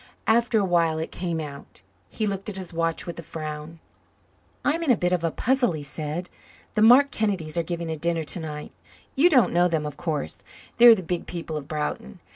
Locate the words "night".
8.39-8.71